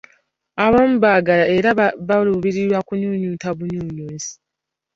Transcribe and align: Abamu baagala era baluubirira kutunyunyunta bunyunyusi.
Abamu 0.65 0.95
baagala 1.03 1.45
era 1.57 1.69
baluubirira 2.07 2.77
kutunyunyunta 2.87 3.47
bunyunyusi. 3.57 4.31